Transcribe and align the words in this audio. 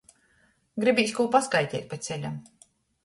Gribīs 0.83 1.13
kū 1.19 1.27
paskaiteit 1.37 1.85
pa 1.93 2.03
ceļam. 2.09 2.41